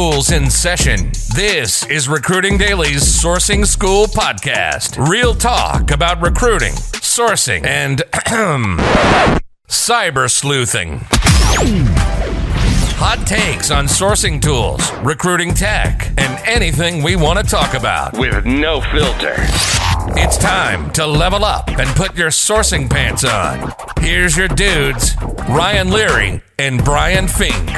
[0.00, 1.12] School's in session.
[1.34, 4.96] This is Recruiting Daily's Sourcing School podcast.
[5.10, 7.98] Real talk about recruiting, sourcing, and
[9.68, 11.00] cyber sleuthing.
[12.96, 18.16] Hot takes on sourcing tools, recruiting tech, and anything we want to talk about.
[18.16, 19.34] with no filter.
[20.16, 23.70] It's time to level up and put your sourcing pants on.
[24.00, 25.14] Here's your dudes,
[25.46, 27.68] Ryan Leary and Brian Fink.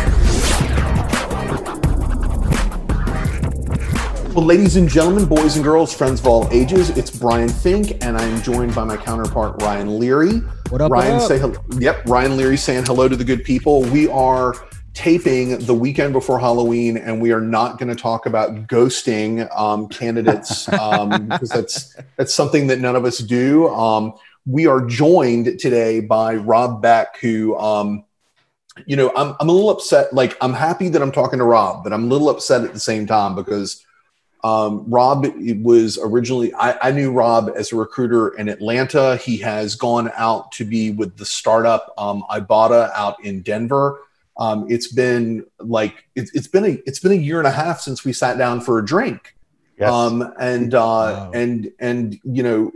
[4.35, 8.17] Well, ladies and gentlemen, boys and girls, friends of all ages, it's Brian Fink, and
[8.17, 10.39] I'm joined by my counterpart Ryan Leary.
[10.71, 11.29] What up, Ryan, what up?
[11.29, 11.63] say hello.
[11.79, 13.83] Yep, Ryan Leary saying hello to the good people.
[13.83, 14.55] We are
[14.95, 19.87] taping the weekend before Halloween, and we are not going to talk about ghosting um,
[19.89, 23.69] candidates um, because that's that's something that none of us do.
[23.69, 24.15] Um,
[24.47, 27.55] we are joined today by Rob Beck, who.
[27.59, 28.07] Um,
[28.87, 30.15] you know, I'm, I'm a little upset.
[30.15, 32.81] Like, I'm happy that I'm talking to Rob, but I'm a little upset at the
[32.81, 33.85] same time because
[34.45, 35.27] um, Rob
[35.63, 39.17] was originally, I, I knew Rob as a recruiter in Atlanta.
[39.17, 44.01] He has gone out to be with the startup um, Ibotta out in Denver.
[44.37, 47.81] Um, it's been like it, it's been a it's been a year and a half
[47.81, 49.37] since we sat down for a drink.
[49.79, 49.91] Yes.
[49.93, 51.31] Um, and uh, Wow.
[51.35, 52.73] and and you know,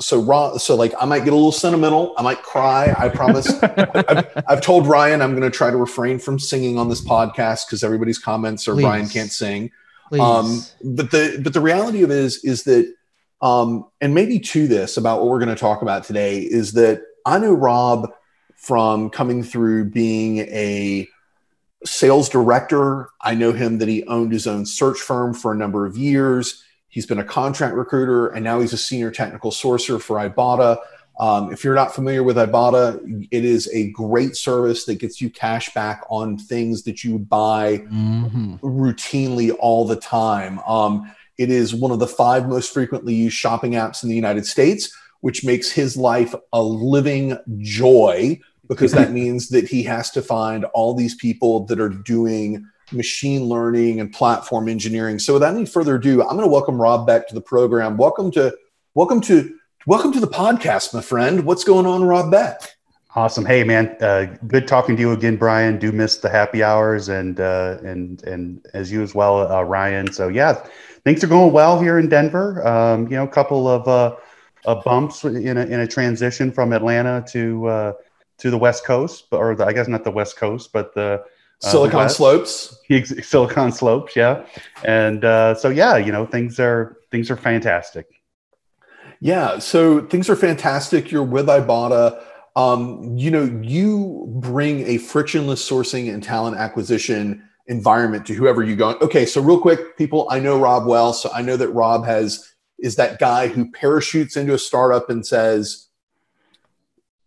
[0.00, 2.14] so Rob, so like I might get a little sentimental.
[2.18, 2.94] I might cry.
[2.98, 3.48] I promise.
[3.62, 7.66] I've, I've told Ryan I'm going to try to refrain from singing on this podcast
[7.66, 8.82] because everybody's comments are Please.
[8.82, 9.70] Brian can't sing.
[10.08, 10.20] Please.
[10.20, 12.92] Um, but the but the reality of it is is that
[13.40, 17.02] um, and maybe to this about what we're going to talk about today is that
[17.24, 18.10] I know Rob
[18.56, 21.06] from coming through being a
[21.84, 23.08] sales director.
[23.20, 26.64] I know him that he owned his own search firm for a number of years.
[26.88, 30.78] He's been a contract recruiter and now he's a senior technical sourcer for Ibotta.
[31.18, 35.30] Um, if you're not familiar with Ibotta, it is a great service that gets you
[35.30, 38.60] cash back on things that you buy Mhm.
[38.60, 40.60] routinely all the time.
[40.60, 44.46] Um, it is one of the five most frequently used shopping apps in the United
[44.46, 50.22] States, which makes his life a living joy because that means that he has to
[50.22, 55.18] find all these people that are doing machine learning and platform engineering.
[55.18, 57.96] So without any further ado, I'm going to welcome Rob back to the program.
[57.96, 58.54] Welcome to
[58.94, 59.52] welcome to
[59.88, 61.46] welcome to the podcast, my friend.
[61.46, 62.76] What's going on, Rob Beck?
[63.16, 63.46] Awesome.
[63.46, 63.96] Hey, man.
[64.02, 65.78] Uh, good talking to you again, Brian.
[65.78, 70.12] Do miss the happy hours and uh, and and as you as well, uh, Ryan.
[70.12, 70.62] So yeah,
[71.04, 72.64] things are going well here in Denver.
[72.68, 74.16] Um, you know, a couple of uh,
[74.66, 77.92] uh, bumps in a in a transition from Atlanta to uh,
[78.36, 81.24] to the West Coast, or the, I guess not the West Coast, but the
[81.60, 82.76] Silicon the Slopes.
[83.22, 84.44] Silicon Slopes, yeah.
[84.84, 88.17] And uh, so yeah, you know, things are things are fantastic.
[89.20, 91.10] Yeah, so things are fantastic.
[91.10, 92.22] You're with Ibotta.
[92.56, 98.76] Um, you know, you bring a frictionless sourcing and talent acquisition environment to whoever you
[98.76, 98.90] go.
[99.00, 102.52] Okay, so real quick, people, I know Rob well, so I know that Rob has
[102.78, 105.88] is that guy who parachutes into a startup and says,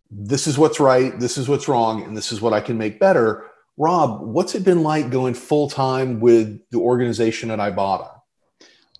[0.10, 3.00] "This is what's right, this is what's wrong, and this is what I can make
[3.00, 3.46] better."
[3.78, 8.21] Rob, what's it been like going full time with the organization at Ibotta?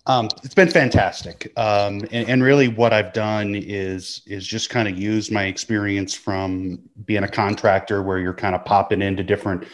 [0.06, 4.88] Um, it's been fantastic, um, and, and really, what I've done is is just kind
[4.88, 9.64] of use my experience from being a contractor, where you're kind of popping into different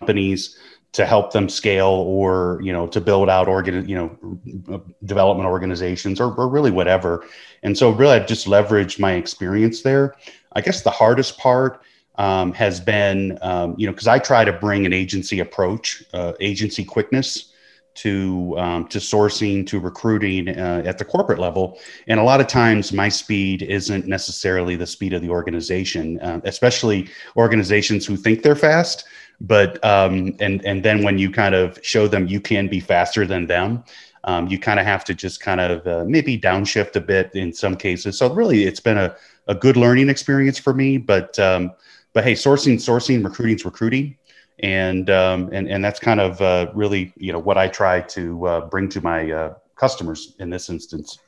[0.00, 0.58] companies
[0.94, 6.20] to help them scale, or you know, to build out organ, you know, development organizations,
[6.20, 7.24] or, or really whatever.
[7.62, 10.16] And so, really, I've just leveraged my experience there.
[10.54, 11.82] I guess the hardest part
[12.16, 16.32] um, has been, um, you know, because I try to bring an agency approach, uh,
[16.40, 17.52] agency quickness
[17.98, 21.78] to um, to sourcing to recruiting uh, at the corporate level.
[22.06, 26.40] And a lot of times my speed isn't necessarily the speed of the organization uh,
[26.44, 29.04] especially organizations who think they're fast
[29.40, 33.26] but um, and and then when you kind of show them you can be faster
[33.26, 33.84] than them
[34.24, 37.52] um, you kind of have to just kind of uh, maybe downshift a bit in
[37.52, 38.18] some cases.
[38.18, 39.16] So really it's been a,
[39.46, 41.72] a good learning experience for me but um,
[42.12, 44.16] but hey sourcing sourcing recruiting's recruiting
[44.60, 48.46] and um, and and that's kind of uh, really you know what I try to
[48.46, 51.18] uh, bring to my uh, customers in this instance.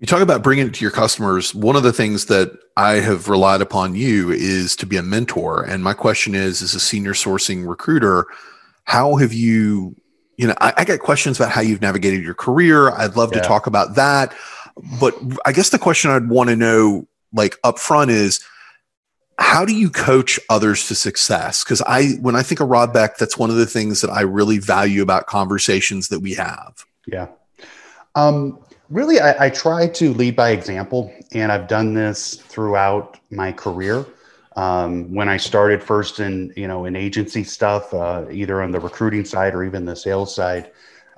[0.00, 1.54] You talk about bringing it to your customers.
[1.54, 5.62] One of the things that I have relied upon you is to be a mentor.
[5.62, 8.26] And my question is, as a senior sourcing recruiter,
[8.84, 9.96] how have you,
[10.36, 12.90] you know, I, I get questions about how you've navigated your career.
[12.90, 14.34] I'd love to talk about that.
[15.00, 15.14] But
[15.46, 18.44] I guess the question I'd want to know, like up front, is
[19.38, 21.62] how do you coach others to success?
[21.62, 24.22] Because I, when I think of Rob Beck, that's one of the things that I
[24.22, 26.84] really value about conversations that we have.
[27.06, 27.28] Yeah.
[28.14, 33.52] Um, really, I, I try to lead by example, and I've done this throughout my
[33.52, 34.06] career.
[34.56, 38.80] Um, when I started first in you know in agency stuff, uh, either on the
[38.80, 40.70] recruiting side or even the sales side,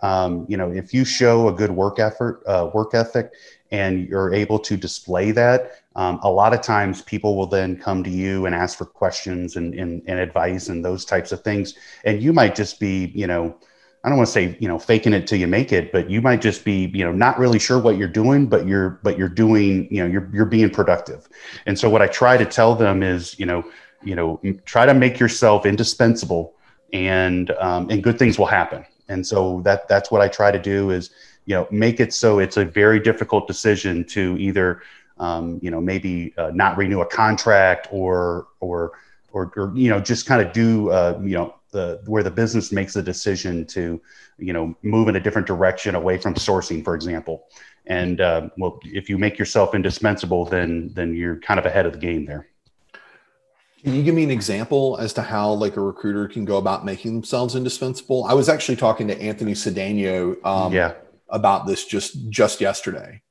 [0.03, 3.33] um, you know, if you show a good work effort, uh, work ethic,
[3.71, 8.05] and you're able to display that, um, a lot of times people will then come
[8.05, 11.75] to you and ask for questions and, and, and advice and those types of things.
[12.05, 13.59] And you might just be, you know,
[14.05, 16.23] I don't want to say, you know, faking it till you make it, but you
[16.23, 19.29] might just be, you know, not really sure what you're doing, but you're, but you're
[19.29, 21.29] doing, you know, you're, you're being productive.
[21.67, 23.65] And so what I try to tell them is, you know,
[24.05, 26.55] you know, try to make yourself indispensable
[26.93, 28.87] and, um, and good things will happen.
[29.09, 31.11] And so that, that's what I try to do is,
[31.47, 34.81] you know, make it so it's a very difficult decision to either,
[35.19, 38.93] um, you know, maybe uh, not renew a contract or, or,
[39.33, 42.73] or, or you know, just kind of do, uh, you know, the where the business
[42.73, 44.01] makes a decision to
[44.39, 47.45] you know move in a different direction away from sourcing for example.
[47.87, 51.93] And uh, well if you make yourself indispensable then then you're kind of ahead of
[51.93, 52.49] the game there.
[53.83, 56.85] Can you give me an example as to how like a recruiter can go about
[56.85, 58.25] making themselves indispensable?
[58.25, 60.95] I was actually talking to anthony Cedeno, um, yeah.
[61.29, 63.23] about this just just yesterday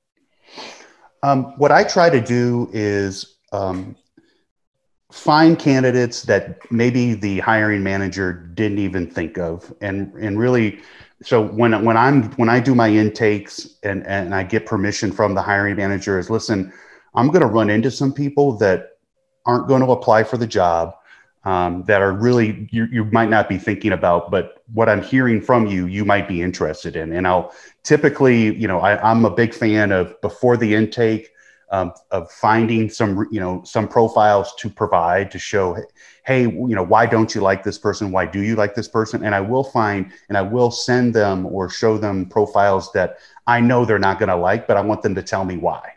[1.24, 3.96] um, what i try to do is um,
[5.12, 10.80] find candidates that maybe the hiring manager didn't even think of and and really
[11.24, 15.34] so when when I'm when I do my intakes and and I get permission from
[15.34, 16.74] the hiring manager is listen
[17.16, 18.90] I'm going to run into some people that
[19.46, 20.94] aren't going to apply for the job
[21.48, 25.40] um, that are really you, you might not be thinking about but what i'm hearing
[25.42, 27.14] from you you might be interested in.
[27.14, 27.54] And i'll
[27.84, 31.30] typically you know I, i'm a big fan of before the intake
[31.72, 35.78] um, of finding some you know some profiles to provide to show
[36.26, 38.12] hey you know why don't you like this person?
[38.12, 39.24] Why do you like this person?
[39.24, 43.62] And i will find and i will send them or show them profiles that i
[43.62, 45.94] know they're not going to like but i want them to tell me why.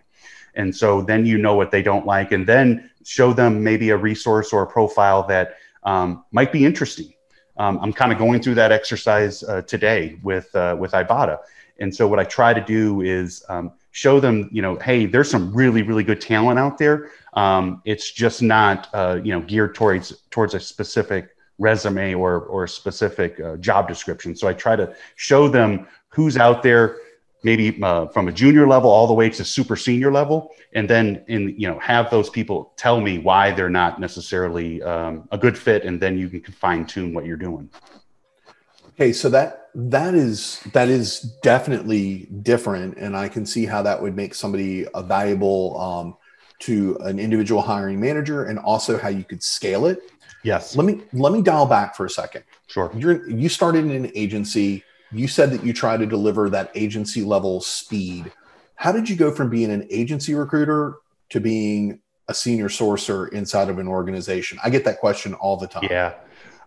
[0.54, 3.96] And so then you know what they don't like and then show them maybe a
[3.96, 7.12] resource or a profile that um, might be interesting
[7.58, 11.38] um, i'm kind of going through that exercise uh, today with uh, with ibotta
[11.78, 15.30] and so what i try to do is um, show them, you know, hey, there's
[15.30, 17.10] some really, really good talent out there.
[17.34, 22.64] Um, it's just not, uh, you know, geared towards towards a specific resume or or
[22.64, 24.34] a specific uh, job description.
[24.34, 26.96] So I try to show them who's out there,
[27.42, 31.24] maybe uh, from a junior level all the way to super senior level, and then
[31.28, 35.56] in you know have those people tell me why they're not necessarily um, a good
[35.56, 37.68] fit, and then you can fine tune what you're doing.
[38.90, 44.00] Okay, so that that is that is definitely different, and I can see how that
[44.00, 46.16] would make somebody a valuable um,
[46.60, 50.00] to an individual hiring manager, and also how you could scale it.
[50.42, 50.76] Yes.
[50.76, 52.44] Let me let me dial back for a second.
[52.66, 52.90] Sure.
[52.94, 54.84] You're you started in an agency.
[55.12, 58.32] You said that you try to deliver that agency level speed.
[58.74, 60.96] How did you go from being an agency recruiter
[61.30, 64.58] to being a senior sourcer inside of an organization?
[64.64, 65.88] I get that question all the time.
[65.90, 66.14] Yeah.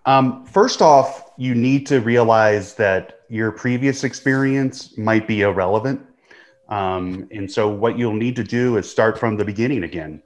[0.06, 6.06] Um, first off, you need to realize that your previous experience might be irrelevant.
[6.70, 10.22] Um, and so, what you'll need to do is start from the beginning again.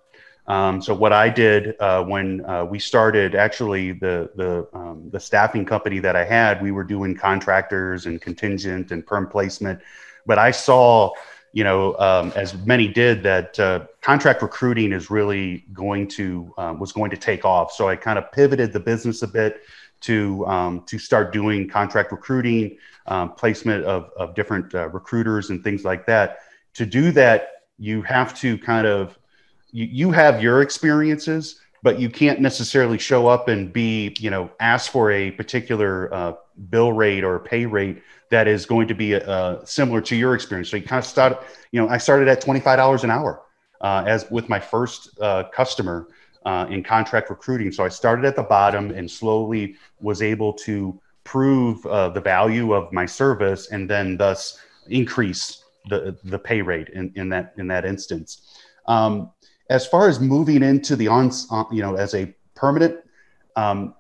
[0.48, 5.20] Um, so, what I did uh, when uh, we started, actually, the the um, the
[5.20, 9.82] staffing company that I had, we were doing contractors and contingent and perm placement,
[10.26, 11.12] but I saw
[11.54, 16.80] you know, um, as many did, that uh, contract recruiting is really going to um,
[16.80, 17.72] was going to take off.
[17.72, 19.64] So I kind of pivoted the business a bit
[20.02, 25.64] to um, to start doing contract recruiting, um, placement of of different uh, recruiters and
[25.64, 26.40] things like that.
[26.76, 29.18] To do that, you have to kind of
[29.78, 34.50] you, you have your experiences, but you can't necessarily show up and be you know
[34.60, 36.34] ask for a particular uh,
[36.70, 40.70] bill rate or pay rate that is going to be uh, similar to your experience.
[40.70, 43.44] So you kind of start, you know, I started at $25 an hour
[43.80, 46.10] uh, as with my first uh, customer
[46.46, 47.72] uh, in contract recruiting.
[47.72, 52.74] So I started at the bottom and slowly was able to prove uh, the value
[52.74, 57.68] of my service and then thus increase the, the pay rate in, in that, in
[57.68, 58.60] that instance.
[58.88, 59.32] Um,
[59.70, 61.32] as far as moving into the on,
[61.72, 62.98] you know, as a permanent,
[63.56, 63.94] um,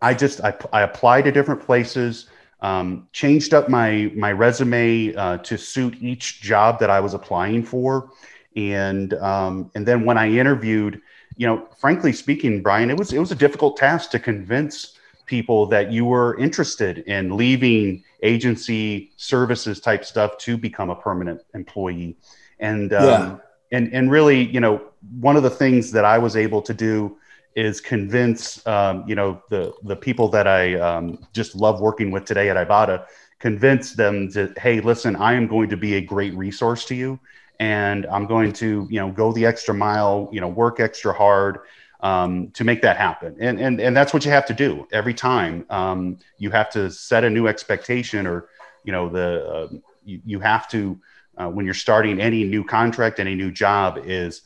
[0.00, 2.28] I just, I, I applied to different places
[2.62, 7.64] um, changed up my my resume uh, to suit each job that I was applying
[7.64, 8.10] for,
[8.56, 11.02] and um, and then when I interviewed,
[11.36, 15.66] you know, frankly speaking, Brian, it was it was a difficult task to convince people
[15.66, 22.16] that you were interested in leaving agency services type stuff to become a permanent employee,
[22.60, 23.36] and um, yeah.
[23.72, 24.80] And and really, you know,
[25.20, 27.18] one of the things that I was able to do
[27.56, 32.24] is convince um, you know the the people that I um, just love working with
[32.24, 33.06] today at Ibotta,
[33.40, 37.18] convince them to hey, listen, I am going to be a great resource to you,
[37.58, 41.58] and I'm going to you know go the extra mile, you know, work extra hard.
[42.00, 43.36] um, to make that happen.
[43.40, 45.64] And, and, and that's what you have to do every time.
[45.70, 48.48] Um, you have to set a new expectation or,
[48.84, 49.68] you know, the, uh,
[50.04, 50.98] you, you have to,
[51.36, 54.42] uh, when you're starting any new contract, any new job is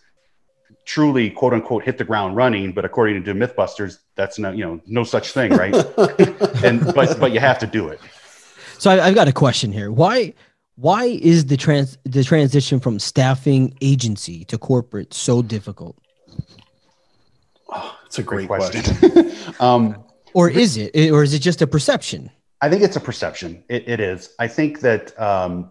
[0.84, 2.72] truly quote unquote hit the ground running.
[2.72, 5.52] But according to Mythbusters, that's no, you know, no such thing.
[5.52, 5.74] Right.
[6.64, 8.00] and, but, but you have to do it.
[8.78, 9.90] So I, I've got a question here.
[9.90, 10.34] Why,
[10.76, 15.96] why is the trans the transition from staffing agency to corporate so difficult?
[17.68, 18.82] Oh, it's a great, great question.
[18.82, 19.54] question.
[19.60, 22.30] um, or is it, or is it just a perception?
[22.60, 23.64] I think it's a perception.
[23.68, 24.34] it, it is.
[24.38, 25.70] I think that um,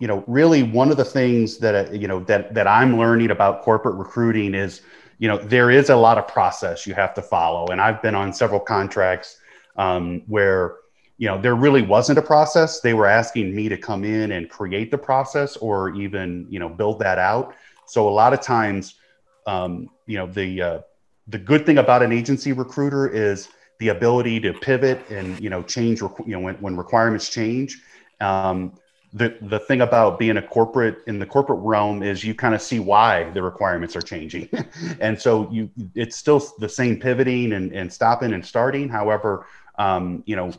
[0.00, 3.62] you know, really one of the things that you know that that I'm learning about
[3.62, 4.80] corporate recruiting is,
[5.18, 8.14] you know, there is a lot of process you have to follow, and I've been
[8.14, 9.36] on several contracts
[9.76, 10.76] um, where
[11.18, 12.80] you know there really wasn't a process.
[12.80, 16.70] They were asking me to come in and create the process or even you know
[16.70, 17.54] build that out.
[17.84, 18.94] So a lot of times
[19.46, 20.80] um, you know the uh,
[21.28, 25.62] the good thing about an agency recruiter is the ability to pivot and you know
[25.62, 27.82] change you know when, when requirements change.
[28.18, 28.79] Um,
[29.12, 32.62] the the thing about being a corporate in the corporate realm is you kind of
[32.62, 34.48] see why the requirements are changing
[35.00, 39.46] and so you it's still the same pivoting and, and stopping and starting however
[39.78, 40.52] um, you know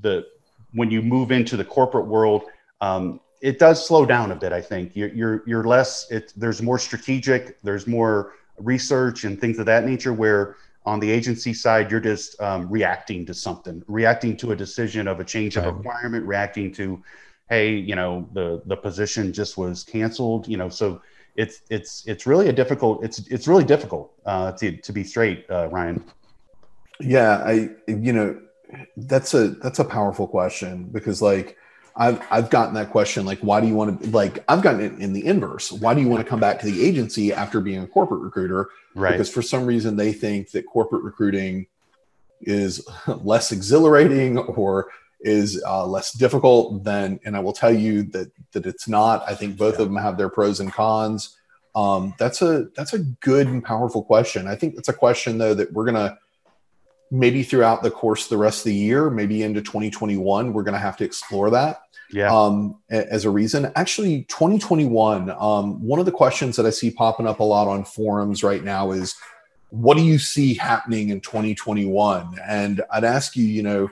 [0.00, 0.26] the
[0.72, 2.44] when you move into the corporate world,
[2.80, 4.52] um, it does slow down a bit.
[4.52, 6.10] I think you're you're, you're less.
[6.10, 7.60] It, there's more strategic.
[7.62, 10.12] There's more research and things of that nature.
[10.12, 15.08] Where on the agency side, you're just um, reacting to something, reacting to a decision
[15.08, 17.02] of a change of requirement, reacting to,
[17.50, 20.48] hey, you know, the the position just was canceled.
[20.48, 21.02] You know, so
[21.36, 23.04] it's it's it's really a difficult.
[23.04, 26.02] It's it's really difficult uh, to to be straight, uh, Ryan.
[27.00, 28.40] Yeah, I you know
[28.96, 31.56] that's a that's a powerful question because like
[31.96, 34.92] I've I've gotten that question like why do you want to like I've gotten it
[35.00, 37.82] in the inverse why do you want to come back to the agency after being
[37.82, 41.66] a corporate recruiter right because for some reason they think that corporate recruiting
[42.42, 42.86] is
[43.22, 44.88] less exhilarating or
[45.22, 49.34] is uh, less difficult than and I will tell you that that it's not I
[49.34, 49.82] think both yeah.
[49.82, 51.36] of them have their pros and cons
[51.74, 55.54] um, that's a that's a good and powerful question I think it's a question though
[55.54, 56.18] that we're gonna
[57.10, 60.74] maybe throughout the course of the rest of the year, maybe into 2021, we're going
[60.74, 61.82] to have to explore that.
[62.12, 62.34] Yeah.
[62.34, 65.30] Um, as a reason, actually, 2021.
[65.30, 68.62] Um, one of the questions that I see popping up a lot on forums right
[68.62, 69.14] now is,
[69.70, 72.36] what do you see happening in 2021?
[72.44, 73.88] And I'd ask you, you know,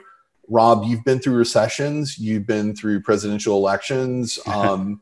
[0.49, 5.01] Rob, you've been through recessions, you've been through presidential elections, um,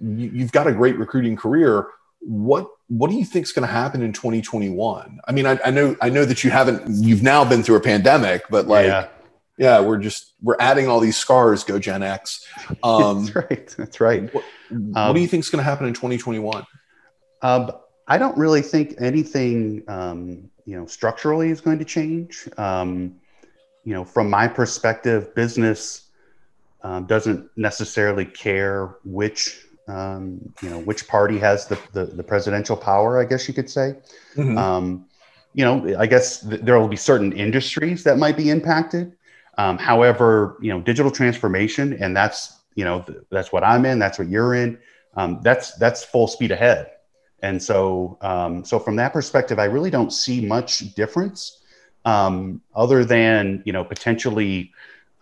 [0.00, 1.88] you, you've got a great recruiting career.
[2.20, 5.20] What what do you think is going to happen in 2021?
[5.26, 7.80] I mean, I, I, know I know that you haven't you've now been through a
[7.80, 9.08] pandemic, but like yeah,
[9.56, 11.62] yeah we're just we're adding all these scars.
[11.64, 12.46] Go Gen X.
[12.82, 13.74] Um, that's right.
[13.76, 14.34] That's right.
[14.34, 16.64] What, um, what do you think is going to happen in 2021?
[17.42, 17.70] Um,
[18.06, 22.48] I don't really think anything um, you know structurally is going to change.
[22.56, 23.19] Um,
[23.84, 26.10] you know, from my perspective, business
[26.82, 32.76] um, doesn't necessarily care which um, you know which party has the, the, the presidential
[32.76, 33.96] power i guess you could say.
[34.36, 34.56] Mm-hmm.
[34.56, 35.06] um,
[35.54, 39.12] you know i guess th- there will be certain industries that might be impacted.
[39.58, 43.98] Um, however you know digital transformation and that's you know th- that's what i'm in
[43.98, 44.78] that's what you're in
[45.16, 46.92] um, that's that's full speed ahead.
[47.42, 51.59] And so um, so from that perspective i really don't see much difference
[52.04, 54.72] um, other than you know potentially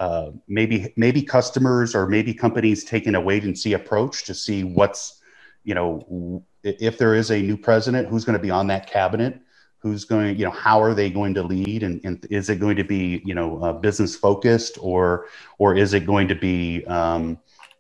[0.01, 4.65] uh, maybe maybe customers or maybe companies taking a wait and see approach to see
[4.65, 5.21] what's
[5.65, 9.41] you know if there is a new president who's going to be on that cabinet?
[9.81, 11.83] Who's going you know how are they going to lead?
[11.83, 15.27] And, and is it going to be you know uh, business focused or
[15.59, 17.39] or is it going to be um,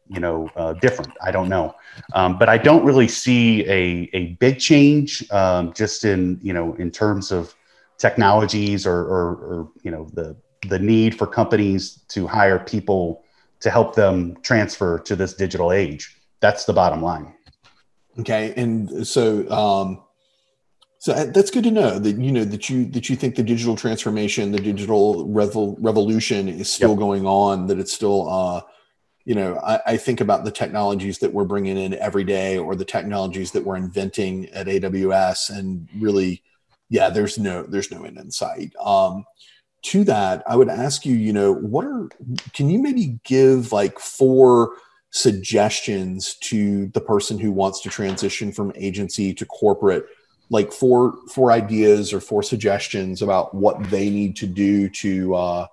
[0.08, 1.12] you know uh, different?
[1.22, 1.74] I don't know.
[2.14, 6.74] Um, but i don't really see a, a big change um, just in you know
[6.74, 7.54] in terms of
[7.98, 10.36] technologies or, or, or you know the
[10.68, 13.24] the need for companies to hire people
[13.60, 16.16] to help them transfer to this digital age.
[16.40, 17.34] That's the bottom line.
[18.18, 20.02] Okay, and so um,
[20.98, 23.76] so that's good to know that you know that you that you think the digital
[23.76, 26.98] transformation, the digital revel, revolution is still yep.
[26.98, 27.68] going on.
[27.68, 28.62] That it's still, uh,
[29.24, 32.74] you know, I, I, think about the technologies that we're bringing in every day, or
[32.74, 36.42] the technologies that we're inventing at AWS, and really,
[36.88, 38.74] yeah, there's no there's no end in sight.
[38.76, 39.24] Um,
[39.82, 42.08] to that, I would ask you, you know, what are,
[42.52, 44.72] can you maybe give like four
[45.10, 50.06] suggestions to the person who wants to transition from agency to corporate?
[50.50, 55.66] Like four, four ideas or four suggestions about what they need to do to, uh,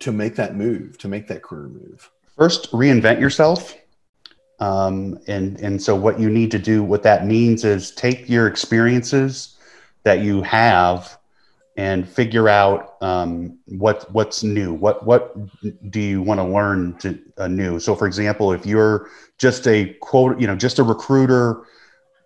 [0.00, 2.10] to make that move, to make that career move?
[2.36, 3.76] First, reinvent yourself.
[4.58, 8.46] Um, and, and so what you need to do, what that means is take your
[8.46, 9.56] experiences
[10.04, 11.18] that you have
[11.76, 14.74] and figure out um, what what's new.
[14.74, 15.34] What what
[15.90, 17.80] do you want to learn to uh, new?
[17.80, 21.62] So, for example, if you're just a quote, you know, just a recruiter,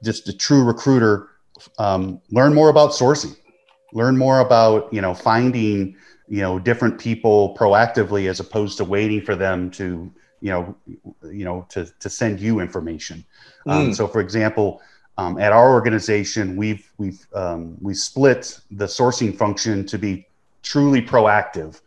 [0.02, 1.28] just a true recruiter,
[1.78, 3.36] um, learn more about sourcing.
[3.92, 9.20] Learn more about you know finding you know different people proactively as opposed to waiting
[9.20, 10.76] for them to you know
[11.22, 13.24] you know to to send you information.
[13.66, 13.96] Um, mm.
[13.96, 14.82] So, for example
[15.16, 20.26] um, at our organization, we've we've um, we split the sourcing function to be
[20.62, 21.80] truly proactive,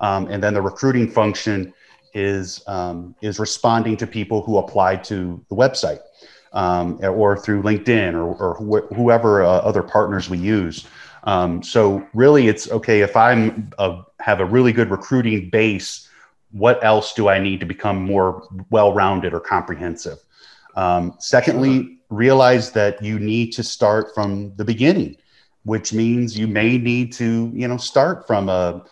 [0.00, 1.72] um, and then the recruiting function
[2.12, 6.00] is um, is responding to people who applied to the website
[6.52, 10.86] um, or through LinkedIn or, or wh- whoever uh, other partners we use.
[11.24, 16.10] Um, so really, it's okay if I'm a, have a really good recruiting base.
[16.52, 20.18] What else do I need to become more well-rounded or comprehensive?
[21.18, 25.16] secondly realize that you need to start from the beginning,
[25.64, 28.84] which means you may need to, you know, start from a,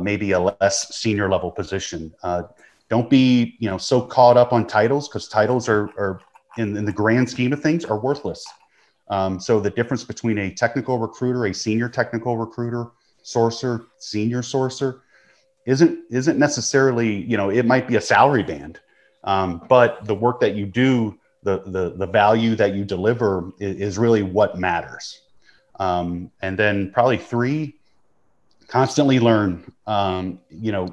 [0.00, 2.14] maybe a less senior level position.
[2.22, 2.42] Uh,
[2.88, 6.20] don't be, you know, so caught up on titles because titles are, are
[6.58, 8.44] in, in, the grand scheme of things are worthless.
[9.08, 12.90] Um, so the difference between a technical recruiter, a senior technical recruiter,
[13.24, 15.00] sourcer, senior sourcer,
[15.64, 18.80] isn't isn't necessarily, you know, it might be a salary band,
[19.24, 23.76] um, but the work that you do the, the, the value that you deliver is,
[23.76, 25.22] is really what matters.
[25.80, 27.76] Um, and then probably three,
[28.68, 30.88] constantly learn, um, you know,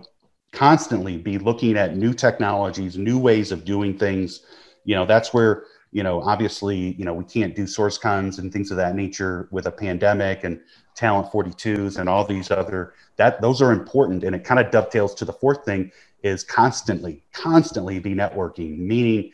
[0.52, 4.42] constantly be looking at new technologies, new ways of doing things.
[4.86, 8.72] You know, that's where, you know, obviously, you know, we can't do SourceCons and things
[8.72, 10.60] of that nature with a pandemic and
[10.98, 14.24] Talent42s and all these other that those are important.
[14.24, 15.92] And it kind of dovetails to the fourth thing
[16.24, 19.32] is constantly, constantly be networking, meaning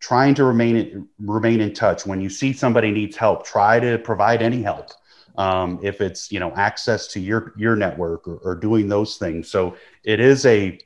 [0.00, 2.06] trying to remain in, remain in touch.
[2.06, 4.90] When you see somebody needs help try to provide any help
[5.36, 9.50] um, if it's you know access to your your network or, or, doing those things.
[9.50, 10.78] So it is a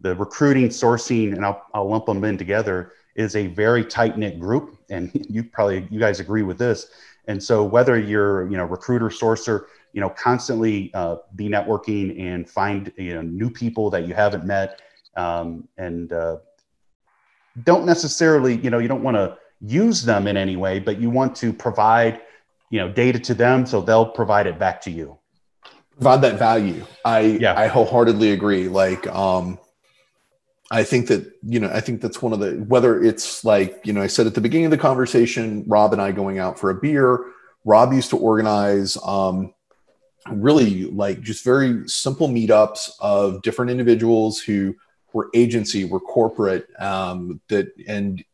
[0.00, 4.40] the recruiting sourcing and I'll, I'll lump them in together is a very tight knit
[4.40, 4.76] group.
[4.90, 6.88] And you probably you guys agree with this.
[7.28, 12.48] And so whether you're you know recruiter sourcer you know constantly uh, be networking and
[12.48, 14.80] find you know new people that you haven't met
[15.16, 16.38] um, and uh,
[17.64, 21.10] don't necessarily, you know, you don't want to use them in any way, but you
[21.10, 22.20] want to provide,
[22.70, 25.18] you know, data to them so they'll provide it back to you.
[25.92, 26.84] Provide that value.
[27.04, 27.58] I yeah.
[27.58, 28.68] I wholeheartedly agree.
[28.68, 29.58] Like, um,
[30.70, 33.92] I think that you know, I think that's one of the whether it's like you
[33.92, 36.70] know, I said at the beginning of the conversation, Rob and I going out for
[36.70, 37.20] a beer.
[37.64, 39.52] Rob used to organize um,
[40.30, 44.74] really like just very simple meetups of different individuals who
[45.12, 46.68] we're agency, we're corporate.
[46.80, 48.24] Um, that and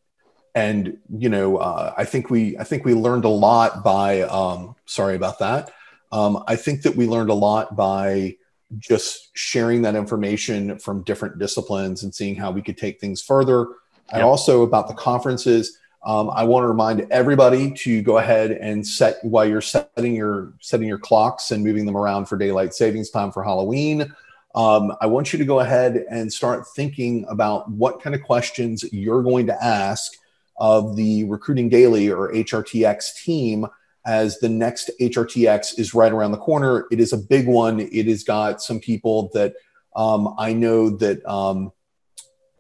[0.55, 4.23] and you know, uh, I think we I think we learned a lot by.
[4.23, 5.71] Um, sorry about that.
[6.11, 8.37] Um, I think that we learned a lot by
[8.79, 13.61] just sharing that information from different disciplines and seeing how we could take things further.
[13.61, 13.69] Yep.
[14.13, 15.79] And also about the conferences.
[16.05, 20.55] Um, I want to remind everybody to go ahead and set while you're setting your
[20.61, 24.15] setting your clocks and moving them around for daylight savings time for Halloween
[24.59, 28.85] um, I want you to go ahead and start thinking about what kind of questions
[28.93, 30.15] you're going to ask
[30.57, 33.69] of the Recruiting Daily or HRTX team
[34.05, 36.87] as the next HRTX is right around the corner.
[36.91, 37.79] It is a big one.
[37.79, 39.55] It has got some people that
[39.95, 41.71] um, I know that um,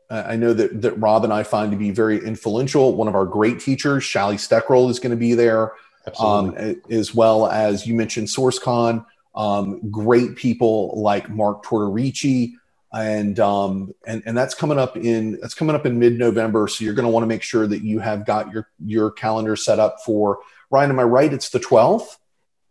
[0.08, 2.94] I know that, that Rob and I find to be very influential.
[2.94, 5.72] One of our great teachers, Shally Steckerl, is going to be there,
[6.20, 6.54] um,
[6.88, 9.04] as well as you mentioned SourceCon
[9.34, 12.52] um, great people like Mark Tortorici,
[12.92, 16.68] and um, and and that's coming up in that's coming up in mid November.
[16.68, 19.56] So you're going to want to make sure that you have got your your calendar
[19.56, 20.38] set up for
[20.70, 20.90] Ryan.
[20.90, 21.32] Am I right?
[21.32, 22.16] It's the 12th.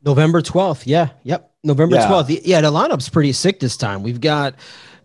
[0.03, 0.83] November 12th.
[0.85, 1.09] Yeah.
[1.23, 1.51] Yep.
[1.67, 2.07] November yeah.
[2.07, 2.41] 12th.
[2.43, 2.61] Yeah.
[2.61, 4.03] The lineup's pretty sick this time.
[4.03, 4.55] We've got,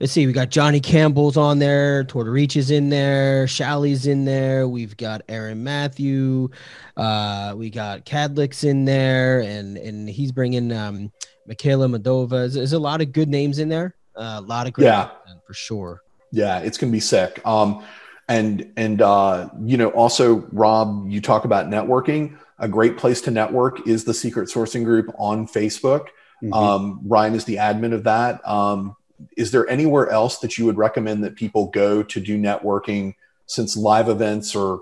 [0.00, 2.04] let's see, we got Johnny Campbell's on there.
[2.04, 3.46] Tortorici's in there.
[3.46, 4.68] Shally's in there.
[4.68, 6.48] We've got Aaron Matthew.
[6.96, 11.12] Uh, we got Cadlick's in there and, and he's bringing, um,
[11.46, 12.30] Michaela Madova.
[12.30, 13.96] There's, there's, a lot of good names in there.
[14.14, 15.10] Uh, a lot of great yeah.
[15.46, 16.02] for sure.
[16.30, 17.44] Yeah, it's gonna be sick.
[17.46, 17.84] Um,
[18.28, 22.38] and and uh, you know, also Rob, you talk about networking.
[22.58, 26.08] A great place to network is the Secret Sourcing Group on Facebook.
[26.42, 26.52] Mm-hmm.
[26.52, 28.46] Um, Ryan is the admin of that.
[28.46, 28.96] Um,
[29.36, 33.14] is there anywhere else that you would recommend that people go to do networking
[33.46, 34.78] since live events are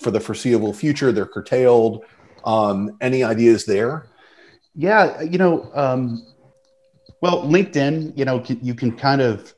[0.00, 2.04] for the foreseeable future they're curtailed?
[2.44, 4.08] Um, any ideas there?
[4.74, 6.26] Yeah, you know, um,
[7.22, 9.52] well, LinkedIn, you know, you can kind of.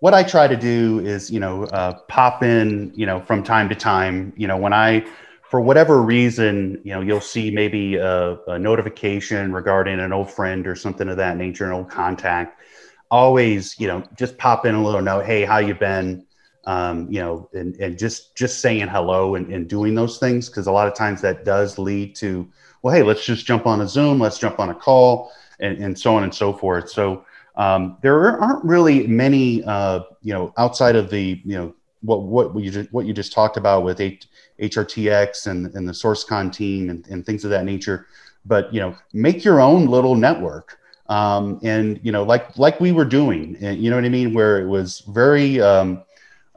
[0.00, 3.68] What I try to do is, you know, uh, pop in, you know, from time
[3.68, 4.32] to time.
[4.34, 5.04] You know, when I
[5.50, 10.64] for whatever reason, you know, you'll see maybe a, a, notification regarding an old friend
[10.64, 12.62] or something of that nature, an old contact.
[13.10, 15.26] Always, you know, just pop in a little note.
[15.26, 16.24] Hey, how you been?
[16.66, 20.68] Um, you know, and, and just just saying hello and, and doing those things because
[20.68, 22.48] a lot of times that does lead to,
[22.82, 25.98] well, hey, let's just jump on a Zoom, let's jump on a call, and, and
[25.98, 26.90] so on and so forth.
[26.90, 27.24] So
[27.56, 32.62] um, there aren't really many, uh, you know, outside of the, you know, what what
[32.62, 34.26] you just, what you just talked about with H,
[34.60, 38.06] HRTX and and the SourceCon team and, and things of that nature.
[38.46, 40.78] But you know, make your own little network.
[41.08, 44.60] Um, and you know, like like we were doing, you know what I mean, where
[44.60, 46.02] it was very um,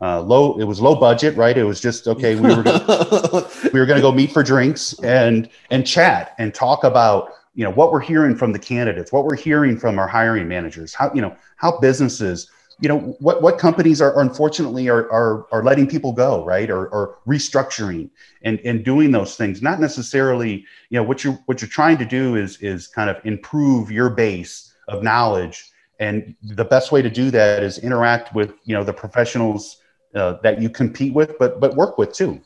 [0.02, 0.60] uh, low.
[0.60, 1.58] It was low budget, right?
[1.58, 2.36] It was just okay.
[2.36, 6.54] We were gonna, we were going to go meet for drinks and and chat and
[6.54, 10.08] talk about you know what we're hearing from the candidates, what we're hearing from our
[10.08, 12.52] hiring managers, how you know how businesses
[12.84, 16.70] you know what what companies are, unfortunately are, are are letting people go right?
[16.70, 18.10] Or, or restructuring
[18.42, 19.62] and and doing those things.
[19.62, 23.26] Not necessarily you know what you're what you're trying to do is is kind of
[23.26, 25.72] improve your base of knowledge.
[26.00, 29.78] And the best way to do that is interact with you know the professionals
[30.14, 32.42] uh, that you compete with but but work with too.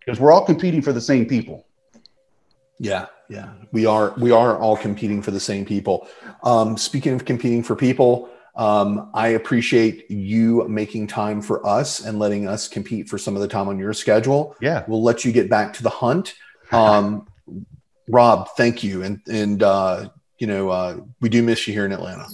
[0.00, 1.66] Because we're all competing for the same people.
[2.78, 3.50] Yeah yeah.
[3.72, 6.08] We are we are all competing for the same people.
[6.42, 12.18] Um, speaking of competing for people um, I appreciate you making time for us and
[12.18, 14.56] letting us compete for some of the time on your schedule.
[14.60, 14.84] Yeah.
[14.86, 16.34] We'll let you get back to the hunt.
[16.72, 17.28] Um,
[18.08, 19.04] Rob, thank you.
[19.04, 22.24] And, and, uh, you know, uh, we do miss you here in Atlanta.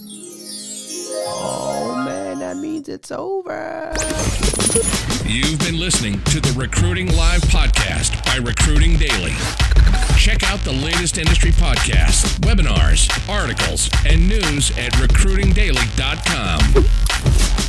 [1.43, 3.93] Oh man, that means it's over.
[5.25, 9.33] You've been listening to the Recruiting Live podcast by Recruiting Daily.
[10.21, 17.60] Check out the latest industry podcasts, webinars, articles, and news at recruitingdaily.com.